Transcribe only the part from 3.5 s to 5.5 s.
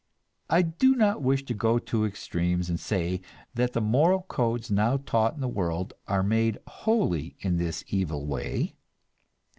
that the moral codes now taught in the